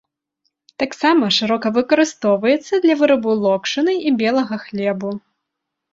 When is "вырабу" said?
3.03-3.37